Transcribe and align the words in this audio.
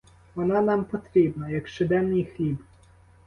Вона 0.35 0.61
нам 0.61 0.85
потрібна, 0.85 1.49
як 1.49 1.67
щоденний 1.67 2.25
хліб. 2.25 2.57